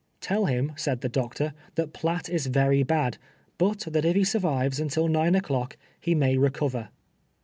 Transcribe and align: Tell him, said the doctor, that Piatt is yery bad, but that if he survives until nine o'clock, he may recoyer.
Tell 0.19 0.45
him, 0.45 0.71
said 0.75 1.01
the 1.01 1.09
doctor, 1.09 1.53
that 1.75 1.93
Piatt 1.93 2.27
is 2.27 2.47
yery 2.47 2.81
bad, 2.81 3.19
but 3.59 3.81
that 3.81 4.03
if 4.03 4.15
he 4.15 4.23
survives 4.23 4.79
until 4.79 5.07
nine 5.07 5.35
o'clock, 5.35 5.77
he 5.99 6.15
may 6.15 6.37
recoyer. 6.37 6.89